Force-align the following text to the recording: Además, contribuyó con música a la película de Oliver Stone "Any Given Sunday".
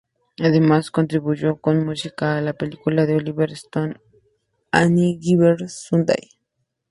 Además, 0.39 0.89
contribuyó 0.89 1.57
con 1.57 1.85
música 1.85 2.35
a 2.35 2.41
la 2.41 2.53
película 2.53 3.05
de 3.05 3.17
Oliver 3.17 3.51
Stone 3.51 3.97
"Any 4.71 5.19
Given 5.21 5.69
Sunday". 5.69 6.27